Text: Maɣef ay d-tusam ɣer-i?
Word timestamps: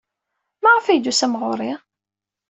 Maɣef 0.63 0.85
ay 0.87 0.99
d-tusam 0.99 1.33
ɣer-i? 1.41 1.71